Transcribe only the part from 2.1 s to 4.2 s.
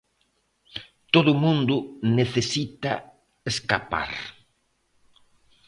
necesita escapar.